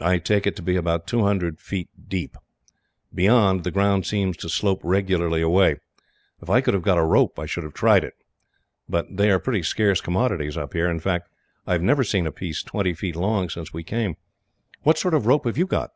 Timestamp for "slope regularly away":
4.48-5.76